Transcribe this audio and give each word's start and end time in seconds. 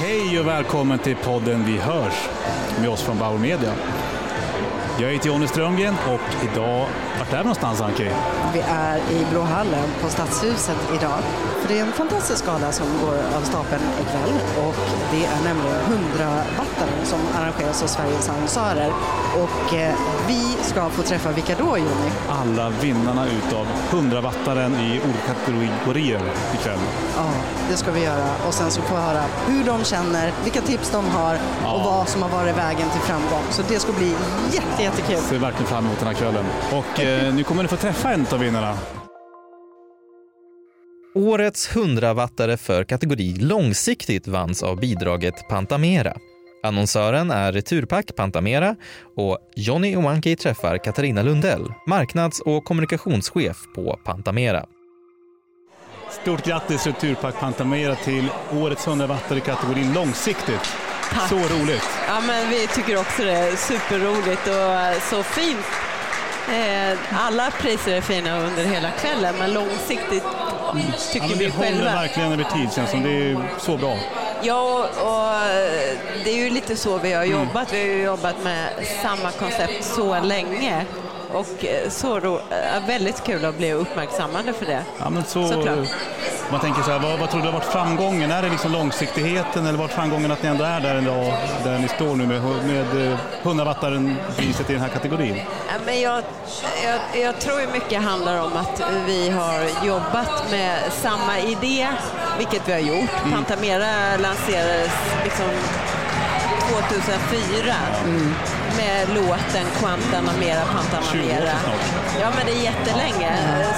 Hej 0.00 0.40
och 0.40 0.46
välkommen 0.46 0.98
till 0.98 1.16
podden 1.16 1.64
Vi 1.64 1.76
hörs 1.76 2.28
med 2.80 2.88
oss 2.88 3.02
från 3.02 3.18
Bauer 3.18 3.38
Media. 3.38 3.72
Jag 5.00 5.08
heter 5.12 5.26
Jonny 5.26 5.46
Strömgren 5.46 5.94
och 6.08 6.44
idag, 6.52 6.86
vart 7.18 7.32
är 7.32 7.36
vi 7.36 7.42
någonstans 7.42 7.80
Anki? 7.80 8.10
Vi 8.52 8.60
är 8.68 8.96
i 8.96 9.26
Blåhallen 9.30 9.84
på 10.02 10.08
Stadshuset 10.08 10.76
idag. 11.00 11.18
För 11.60 11.68
det 11.68 11.78
är 11.78 11.82
en 11.82 11.92
fantastisk 11.92 12.46
gala 12.46 12.72
som 12.72 12.86
går 13.04 13.14
av 13.36 13.40
stapeln 13.42 13.82
ikväll 14.00 14.32
och 14.66 14.74
det 15.12 15.24
är 15.24 15.44
nämligen 15.44 15.76
100 15.80 16.42
wattaren 16.58 17.04
som 17.04 17.18
arrangeras 17.38 17.82
av 17.82 17.86
Sveriges 17.86 18.28
annonsörer. 18.28 18.92
Och 19.36 19.74
eh, 19.74 19.94
vi 20.28 20.56
ska 20.62 20.88
få 20.88 21.02
träffa 21.02 21.30
vilka 21.32 21.54
då 21.58 21.78
Jonny? 21.78 22.10
Alla 22.28 22.68
vinnarna 22.70 23.26
utav 23.26 23.66
100 23.90 24.20
wattaren 24.20 24.74
i 24.74 25.00
olika 25.04 25.34
kategorier 25.34 26.20
ikväll. 26.54 26.78
Ja, 27.16 27.30
det 27.70 27.76
ska 27.76 27.90
vi 27.90 28.04
göra 28.04 28.26
och 28.46 28.54
sen 28.54 28.70
så 28.70 28.82
får 28.82 28.96
vi 28.96 29.02
höra 29.02 29.22
hur 29.46 29.64
de 29.64 29.84
känner, 29.84 30.32
vilka 30.44 30.60
tips 30.60 30.90
de 30.90 31.06
har 31.06 31.34
och 31.34 31.40
Ja. 31.64 31.82
vad 31.84 32.08
som 32.08 32.22
har 32.22 32.28
varit 32.28 32.56
vägen 32.56 32.90
till 32.90 33.00
framgång. 33.00 33.42
Så 33.50 33.62
det 33.68 33.78
ska 33.78 33.92
bli 33.92 34.14
jätte, 34.52 34.82
jättekul. 34.88 35.16
Ser 35.16 35.38
verkligen 35.38 35.66
fram 35.66 35.84
emot 35.86 35.98
den 35.98 36.08
här 36.08 36.14
kvällen. 36.14 36.44
Och 36.72 37.00
eh, 37.00 37.34
nu 37.34 37.44
kommer 37.44 37.62
ni 37.62 37.68
få 37.68 37.76
träffa 37.76 38.12
en 38.12 38.26
av 38.32 38.38
vinnarna. 38.38 38.78
Årets 41.14 41.70
100-wattare 41.70 42.56
för 42.56 42.84
kategori 42.84 43.34
långsiktigt 43.34 44.28
vanns 44.28 44.62
av 44.62 44.80
bidraget 44.80 45.48
Pantamera. 45.48 46.16
Annonsören 46.62 47.30
är 47.30 47.52
Returpack 47.52 48.16
Pantamera 48.16 48.76
och 49.16 49.38
Johnny 49.56 49.96
Owanki 49.96 50.36
träffar 50.36 50.78
Katarina 50.78 51.22
Lundell, 51.22 51.72
marknads 51.86 52.40
och 52.40 52.64
kommunikationschef 52.64 53.56
på 53.74 53.98
Pantamera. 54.04 54.66
Stort 56.10 56.44
grattis 56.44 56.86
Returpack 56.86 57.40
Pantamera 57.40 57.94
till 57.94 58.28
årets 58.52 58.86
100 58.86 59.06
wattare 59.06 59.38
i 59.38 59.40
kategorin 59.40 59.94
långsiktigt. 59.94 60.87
Tack. 61.12 61.28
Så 61.28 61.36
roligt. 61.36 61.82
Ja, 62.08 62.20
men 62.26 62.50
vi 62.50 62.66
tycker 62.66 63.00
också 63.00 63.22
det 63.22 63.32
är 63.32 63.56
superroligt 63.56 64.46
och 64.46 64.54
eh, 64.54 65.00
så 65.10 65.22
fint. 65.22 65.66
Eh, 66.48 66.98
Alla 67.26 67.50
priser 67.50 67.92
är 67.96 68.00
fina 68.00 68.38
under 68.40 68.64
hela 68.64 68.90
kvällen, 68.90 69.34
men 69.38 69.52
långsiktigt 69.52 70.22
Ja, 70.24 70.74
tycker 71.12 71.28
men 71.28 71.38
vi 71.38 71.44
det 71.46 71.50
håller 71.52 71.68
själva. 71.70 71.92
verkligen 71.92 72.32
över 72.32 72.44
tid 72.44 72.72
känns 72.72 72.90
som. 72.90 73.02
Det 73.02 73.10
är 73.10 73.36
så 73.58 73.76
bra. 73.76 73.96
Ja, 74.42 74.88
och 75.02 75.34
eh, 75.50 75.98
det 76.24 76.30
är 76.30 76.36
ju 76.44 76.50
lite 76.50 76.76
så 76.76 76.98
vi 76.98 77.12
har 77.12 77.24
jobbat. 77.24 77.72
Vi 77.72 77.78
har 77.80 77.86
ju 77.86 78.02
jobbat 78.02 78.42
med 78.44 78.68
samma 79.02 79.30
koncept 79.30 79.84
så 79.84 80.20
länge. 80.20 80.84
Och 81.32 81.46
så 81.88 82.40
väldigt 82.86 83.24
kul 83.24 83.44
att 83.44 83.56
bli 83.58 83.72
uppmärksammade 83.72 84.52
för 84.52 84.66
det. 84.66 84.82
Ja, 84.98 85.10
men 85.10 85.24
så, 85.24 85.48
Såklart. 85.48 85.78
Man 86.50 86.60
tänker 86.60 86.82
så 86.82 86.90
här, 86.90 86.98
vad, 86.98 87.18
vad 87.18 87.30
tror 87.30 87.40
du 87.40 87.46
har 87.46 87.52
varit 87.52 87.72
framgången? 87.72 88.30
Är 88.30 88.42
det 88.42 88.48
liksom 88.48 88.72
långsiktigheten 88.72 89.66
eller 89.66 89.78
varit 89.78 89.92
framgången 89.92 90.30
att 90.30 90.42
ni 90.42 90.48
ändå 90.48 90.64
är 90.64 90.80
där 90.80 90.98
idag, 91.02 91.34
där 91.64 91.78
ni 91.78 91.88
står 91.88 92.16
nu 92.16 92.26
med, 92.26 92.42
med 92.66 93.12
eh, 93.12 93.18
100 93.42 93.64
wattaren 93.64 94.16
priset 94.36 94.70
i 94.70 94.72
den 94.72 94.82
här 94.82 94.88
kategorin? 94.88 95.36
Ja, 95.68 95.74
Men 95.86 96.00
jag, 96.00 96.22
jag, 96.84 97.22
jag 97.22 97.40
tror 97.40 97.72
mycket 97.72 98.02
handlar 98.02 98.42
om 98.42 98.56
att 98.56 98.82
vi 99.06 99.30
har 99.30 99.86
jobbat 99.86 100.50
med 100.50 100.92
samma 100.92 101.38
idé, 101.38 101.88
vilket 102.38 102.68
vi 102.68 102.72
har 102.72 102.80
gjort. 102.80 103.10
Pantamera 103.32 104.16
lanserades 104.16 104.92
liksom 105.24 105.46
2004 106.68 107.74
med 108.76 109.08
låten 109.14 109.66
Quanta 109.78 110.20
Namera 110.20 110.62
20 110.64 110.68
år 110.68 110.82
Pantamera. 110.82 111.40
sedan 111.40 111.60
snart. 111.64 112.20
Ja, 112.20 112.28
men 112.36 112.46
det 112.46 112.52
är 112.52 112.62
jättelänge, 112.70 113.32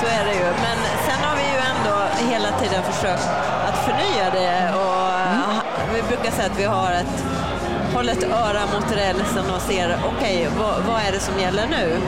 så 0.00 0.06
är 0.06 0.24
det 0.28 0.34
ju. 0.34 0.48
Men 0.66 0.78
sen 1.06 1.20
har 1.26 1.36
vi 1.40 1.46
ju 1.54 1.60
ändå 1.72 1.96
hela 2.32 2.50
tiden 2.60 2.82
försökt 2.92 3.28
att 3.68 3.78
förnya 3.86 4.26
det 4.38 4.74
och 4.74 4.96
vi 5.96 6.02
brukar 6.02 6.30
säga 6.30 6.46
att 6.46 6.58
vi 6.58 6.64
har 6.64 6.92
ett 6.92 7.24
håller 7.94 8.12
ett 8.12 8.24
öra 8.24 8.62
mot 8.74 8.92
rälsen 8.92 9.50
och 9.54 9.62
ser 9.62 9.98
okej, 10.06 10.48
vad, 10.58 10.74
vad 10.88 11.00
är 11.06 11.12
det 11.12 11.20
som 11.20 11.38
gäller 11.40 11.66
nu? 11.66 12.00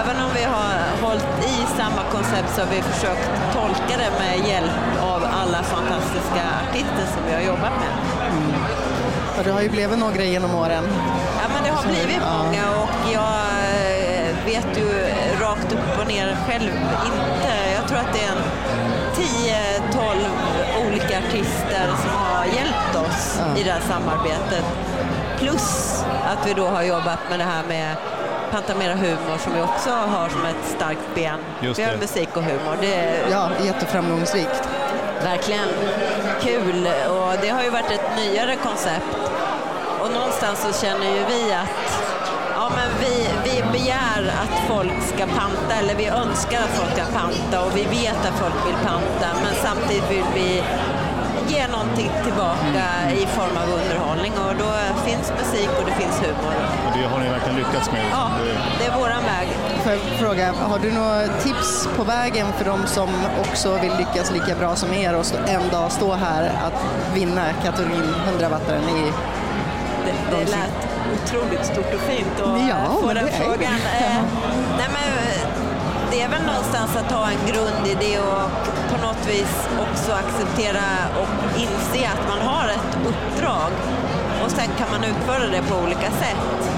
Även 0.00 0.16
om 0.24 0.30
vi 0.34 0.44
har 0.44 0.72
hållit 1.08 1.26
i 1.44 1.56
samma 1.76 2.02
koncept 2.12 2.54
så 2.54 2.60
har 2.60 2.68
vi 2.68 2.82
försökt 2.82 3.30
tolka 3.52 3.94
det 4.02 4.12
med 4.24 4.48
hjälp 4.48 5.02
av 5.02 5.24
alla 5.40 5.62
fantastiska 5.62 6.42
artister 6.62 7.06
som 7.14 7.22
vi 7.26 7.34
har 7.34 7.40
jobbat 7.40 7.72
med. 7.82 8.81
Och 9.42 9.48
det 9.48 9.54
har 9.54 9.60
ju 9.62 9.68
blivit 9.68 9.98
några 9.98 10.22
genom 10.24 10.54
åren. 10.54 10.84
Ja, 11.42 11.48
men 11.54 11.64
det 11.64 11.70
har 11.70 11.82
blivit 11.82 12.16
Ja. 12.20 12.42
många 12.42 12.82
och 12.82 12.88
jag 13.12 13.38
eh, 13.74 14.36
vet 14.46 14.78
ju 14.78 14.88
rakt 15.40 15.72
upp 15.72 15.98
och 16.00 16.06
ner 16.06 16.36
själv 16.48 16.70
inte. 17.06 17.52
Jag 17.76 17.88
tror 17.88 17.98
att 17.98 18.12
det 18.12 18.20
är 18.20 18.32
en 18.32 18.42
10-12 19.92 20.86
olika 20.86 21.18
artister 21.18 21.86
som 22.02 22.10
har 22.10 22.44
hjälpt 22.44 22.96
oss 23.08 23.40
i 23.56 23.62
det 23.62 23.70
här 23.72 23.80
samarbetet. 23.80 24.64
Plus 25.38 25.98
att 26.26 26.46
vi 26.48 26.52
då 26.54 26.66
har 26.66 26.82
jobbat 26.82 27.18
med 27.30 27.38
det 27.38 27.44
här 27.44 27.62
med 27.68 27.96
Pantamera 28.52 28.94
Humor 28.94 29.38
som 29.38 29.52
vi 29.54 29.60
också 29.60 29.90
har 29.90 30.28
som 30.28 30.44
ett 30.46 30.76
starkt 30.76 31.14
ben. 31.14 31.38
Just 31.60 31.78
vi 31.80 31.84
har 31.84 31.92
det. 31.92 31.98
musik 31.98 32.28
och 32.36 32.42
humor. 32.42 32.76
Det 32.80 32.94
är 32.94 33.30
Ja, 33.30 33.48
jätteframgångsrikt. 33.64 34.62
verkligen 35.24 35.68
kul 36.42 36.86
och 37.08 37.32
det 37.42 37.48
har 37.48 37.62
ju 37.62 37.70
varit 37.70 37.90
ett 37.90 38.16
nyare 38.16 38.56
koncept. 38.56 39.16
Och 40.02 40.10
någonstans 40.12 40.58
så 40.66 40.86
känner 40.86 41.06
ju 41.16 41.24
vi 41.24 41.52
att 41.52 42.02
ja, 42.56 42.70
men 42.76 42.88
vi, 43.00 43.14
vi 43.44 43.62
begär 43.72 44.22
att 44.42 44.68
folk 44.68 45.02
ska 45.14 45.26
panta 45.26 45.74
eller 45.80 45.94
vi 45.94 46.06
önskar 46.06 46.58
att 46.58 46.74
folk 46.80 46.92
ska 46.92 47.04
panta 47.20 47.64
och 47.64 47.76
vi 47.76 47.84
vet 47.84 48.20
att 48.28 48.38
folk 48.44 48.66
vill 48.66 48.78
panta 48.86 49.28
men 49.44 49.54
samtidigt 49.62 50.10
vill 50.10 50.24
vi 50.34 50.62
ge 51.48 51.68
någonting 51.68 52.10
tillbaka 52.24 52.84
i 53.22 53.26
form 53.26 53.56
av 53.62 53.68
underhållning 53.80 54.32
och 54.32 54.54
då 54.58 54.70
finns 55.06 55.32
musik 55.40 55.70
och 55.78 55.84
det 55.86 55.92
finns 56.02 56.20
humor. 56.20 56.54
Och 56.86 56.98
det 56.98 57.04
har 57.04 57.18
ni 57.18 57.28
verkligen 57.28 57.56
lyckats 57.58 57.92
med. 57.92 58.04
Ja, 58.12 58.30
Det- 58.78 58.86
är 58.86 58.98
våran 58.98 59.22
väg. 59.24 59.48
Får 59.82 59.92
jag 59.92 60.00
fråga, 60.00 60.52
har 60.70 60.78
du 60.78 60.92
några 60.92 61.28
tips 61.28 61.88
på 61.96 62.04
vägen 62.04 62.46
för 62.58 62.64
de 62.64 62.86
som 62.86 63.08
också 63.40 63.78
vill 63.78 63.92
lyckas 63.98 64.30
lika 64.30 64.54
bra 64.54 64.76
som 64.76 64.92
er 64.94 65.14
och 65.14 65.26
en 65.48 65.68
dag 65.70 65.92
stå 65.92 66.12
här 66.14 66.42
att 66.66 66.84
vinna 67.14 67.42
kategorin 67.64 68.14
100 68.26 68.48
wattaren 68.48 68.88
i 68.88 69.12
Det, 70.06 70.36
det 70.36 70.44
lät 70.50 70.76
otroligt 71.14 71.66
stort 71.66 71.94
och 71.94 72.00
fint 72.00 72.40
att 72.40 72.68
Ja, 72.68 72.76
få 73.00 73.06
den 73.12 73.24
det 73.26 73.32
frågan. 73.32 73.58
det. 73.58 74.04
Eh, 74.04 74.22
nej 74.78 74.88
men, 74.96 75.10
det 76.10 76.22
är 76.22 76.28
väl 76.28 76.42
någonstans 76.46 76.96
att 76.96 77.12
ha 77.12 77.26
en 77.30 77.40
grundidé 77.52 78.18
och 78.18 78.50
på 78.90 79.06
något 79.06 79.26
vis 79.28 79.68
också 79.80 80.12
acceptera 80.12 80.82
och 81.20 81.60
inse 81.60 82.08
att 82.14 82.28
man 82.28 82.40
har 82.48 82.68
ett 82.68 82.96
uppdrag 83.10 83.70
och 84.44 84.50
sen 84.50 84.68
kan 84.78 84.86
man 84.90 85.04
utföra 85.04 85.46
det 85.50 85.62
på 85.70 85.74
olika 85.84 86.10
sätt. 86.22 86.70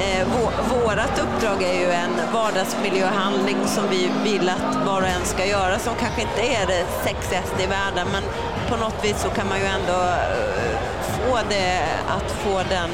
Eh, 0.00 0.26
vå- 0.26 0.82
vårat 0.84 1.18
uppdrag 1.24 1.62
är 1.62 1.74
ju 1.80 1.90
en 1.90 2.10
vardagsmiljöhandling 2.34 3.56
som 3.66 3.84
vi 3.90 4.10
vill 4.24 4.48
att 4.48 4.86
var 4.86 5.02
och 5.02 5.08
en 5.08 5.24
ska 5.24 5.44
göra 5.46 5.78
som 5.78 5.94
kanske 6.00 6.20
inte 6.22 6.40
är 6.42 6.66
det 6.66 6.84
sexigaste 7.04 7.62
i 7.62 7.66
världen 7.66 8.06
men 8.12 8.22
på 8.70 8.76
något 8.76 9.04
vis 9.04 9.22
så 9.22 9.28
kan 9.28 9.48
man 9.48 9.58
ju 9.58 9.64
ändå 9.64 9.92
eh, 10.02 10.76
få 11.18 11.38
det 11.48 11.82
att 12.08 12.30
få 12.32 12.62
den 12.70 12.90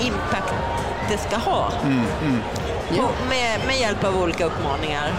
impact 0.00 0.54
det 1.10 1.18
ska 1.18 1.36
ha. 1.36 1.72
Ja. 2.96 3.02
Och 3.02 3.26
Med, 3.28 3.66
med 3.66 3.76
hjälp 3.80 4.04
av 4.04 4.22
olika 4.22 4.44
uppmaningar. 4.44 5.12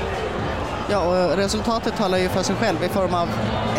Ja, 0.91 0.99
och 0.99 1.37
resultatet 1.37 1.97
talar 1.97 2.17
ju 2.17 2.29
för 2.29 2.43
sig 2.43 2.55
själv 2.55 2.83
i 2.83 2.89
form 2.89 3.13
av 3.13 3.29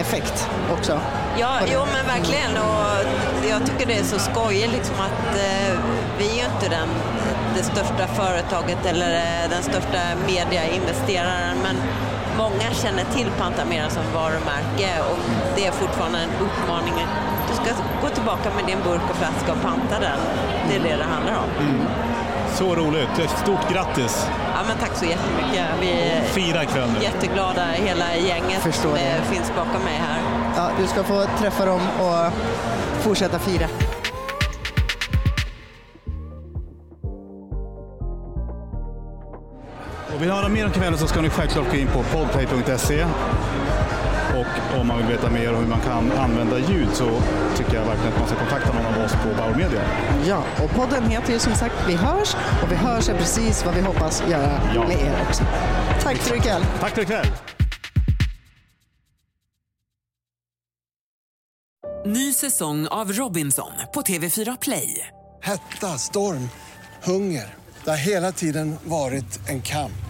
effekt 0.01 0.49
också. 0.79 1.01
Ja, 1.39 1.59
jo 1.73 1.81
men 1.93 2.07
verkligen. 2.07 2.57
Och 2.57 3.49
jag 3.51 3.67
tycker 3.67 3.87
det 3.87 3.99
är 3.99 4.05
så 4.05 4.19
skojigt 4.19 4.73
liksom 4.73 4.95
att 4.95 5.37
eh, 5.37 5.79
vi 6.19 6.31
är 6.31 6.35
ju 6.35 6.45
inte 6.55 6.69
den, 6.69 6.89
det 7.57 7.63
största 7.63 8.07
företaget 8.07 8.87
eller 8.87 9.15
eh, 9.15 9.51
den 9.51 9.63
största 9.63 10.01
mediainvesteraren 10.27 11.57
men 11.63 11.77
många 12.43 12.69
känner 12.83 13.05
till 13.17 13.29
Pantamera 13.39 13.91
som 13.91 14.03
varumärke 14.15 14.91
och 15.11 15.19
det 15.57 15.67
är 15.67 15.73
fortfarande 15.73 16.19
en 16.19 16.31
uppmaning. 16.47 16.95
Du 17.49 17.55
ska 17.55 17.65
gå 18.03 18.09
tillbaka 18.09 18.51
med 18.57 18.65
din 18.67 18.79
burk 18.85 19.01
och 19.11 19.17
flaska 19.17 19.53
och 19.53 19.63
panta 19.63 20.01
den. 20.01 20.19
Det 20.69 20.75
är 20.77 20.81
det 20.91 20.97
det 20.97 21.05
handlar 21.05 21.35
om. 21.45 21.49
Så 22.55 22.75
roligt. 22.75 23.31
Stort 23.43 23.73
grattis. 23.73 24.27
Ja, 24.55 24.61
men 24.69 24.77
tack 24.79 24.97
så 24.97 25.05
jättemycket. 25.05 25.67
Vi 25.81 25.91
är 25.91 26.21
Fira 26.23 26.63
jätteglada, 27.03 27.65
hela 27.75 28.17
gänget 28.17 28.63
Förstår 28.63 28.83
som 28.83 28.93
det. 28.95 29.01
är, 29.01 29.21
finns 29.23 29.53
bakom 29.57 29.83
mig 29.83 30.01
här. 30.09 30.19
Ja, 30.57 30.71
du 30.81 30.87
ska 30.87 31.03
få 31.03 31.27
träffa 31.39 31.65
dem 31.65 31.81
och 32.01 32.33
fortsätta 33.03 33.39
fira. 33.39 33.67
Vill 40.21 40.29
ni 40.29 40.35
höra 40.35 40.49
mer 40.49 40.67
om 40.67 40.73
kvällen 40.73 40.99
så 40.99 41.07
ska 41.07 41.21
ni 41.21 41.31
självklart 41.31 41.71
gå 41.71 41.77
in 41.77 41.89
på 41.89 42.03
podplay.se. 42.03 43.05
Och 44.37 44.81
om 44.81 44.87
man 44.87 44.99
vill 44.99 45.07
veta 45.07 45.31
mer 45.31 45.53
om 45.55 45.61
hur 45.61 45.67
man 45.67 45.81
kan 45.81 46.13
använda 46.13 46.59
ljud 46.59 46.89
så 46.93 47.21
tycker 47.57 47.75
jag 47.75 47.85
verkligen 47.87 48.13
att 48.13 48.19
man 48.19 48.29
ska 48.29 48.37
kontakta 48.37 48.73
någon 48.73 48.87
av 48.87 49.05
oss 49.05 49.13
på 49.13 49.29
Bauer 49.37 49.55
Media. 49.55 49.83
Ja, 50.27 50.45
och 50.65 50.71
podden 50.71 51.11
heter 51.11 51.33
ju 51.33 51.39
som 51.39 51.55
sagt 51.55 51.75
Vi 51.89 51.95
hörs 51.95 52.35
och 52.63 52.73
Vi 52.73 52.77
hörs 52.77 53.09
är 53.09 53.15
precis 53.19 53.65
vad 53.65 53.75
vi 53.75 53.81
hoppas 53.81 54.23
göra 54.31 54.61
Ja. 54.75 54.89
med 54.89 55.01
er 55.01 55.15
också. 55.29 55.45
Tack 56.03 56.17
för 56.17 56.37
ikväll. 56.37 56.63
Tack 56.81 56.95
för 56.95 57.03
ikväll! 57.03 57.27
Ny 62.07 62.33
säsong 62.33 62.87
av 62.87 63.13
Robinson 63.13 63.73
på 63.95 64.01
TV4 64.03 64.59
Play. 64.63 65.07
Hetta, 65.43 65.87
storm, 65.99 66.49
hunger. 67.05 67.55
Det 67.85 67.91
har 67.91 67.97
hela 67.97 68.33
tiden 68.33 68.77
varit 68.85 69.49
en 69.49 69.63
kamp. 69.63 70.10